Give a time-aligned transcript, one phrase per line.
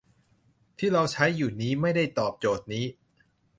[0.77, 2.85] ที่เราใช้อยู่นี้ไม่ได้ตอบโจทย์นี้